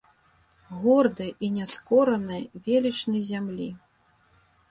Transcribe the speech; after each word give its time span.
Гордай 0.83 1.29
і 1.47 1.49
няскоранай 1.57 2.43
велічнай 2.67 3.21
зямлі. 3.31 3.67